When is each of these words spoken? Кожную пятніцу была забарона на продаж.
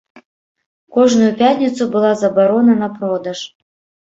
Кожную 0.97 1.27
пятніцу 1.41 1.83
была 1.97 2.11
забарона 2.23 2.73
на 2.81 2.89
продаж. 2.97 3.39